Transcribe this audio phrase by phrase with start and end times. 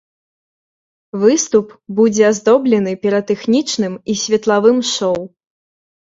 [1.23, 5.21] Выступ будзе аздоблены піратэхнічным і светлавым шоў.